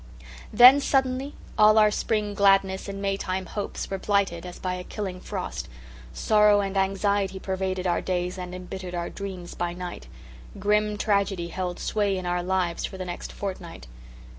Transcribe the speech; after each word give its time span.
Then, 0.51 0.79
suddenly, 0.81 1.35
all 1.59 1.77
our 1.77 1.91
spring 1.91 2.33
gladness 2.33 2.89
and 2.89 3.03
Maytime 3.03 3.45
hopes 3.45 3.87
were 3.87 3.99
blighted 3.99 4.47
as 4.47 4.57
by 4.57 4.73
a 4.73 4.83
killing 4.83 5.19
frost. 5.21 5.69
Sorrow 6.11 6.59
and 6.59 6.75
anxiety 6.75 7.37
pervaded 7.37 7.85
our 7.85 8.01
days 8.01 8.39
and 8.39 8.55
embittered 8.55 8.95
our 8.95 9.11
dreams 9.11 9.53
by 9.53 9.73
night. 9.73 10.07
Grim 10.57 10.97
tragedy 10.97 11.49
held 11.49 11.77
sway 11.77 12.17
in 12.17 12.25
our 12.25 12.41
lives 12.41 12.83
for 12.83 12.97
the 12.97 13.05
next 13.05 13.31
fortnight. 13.31 13.85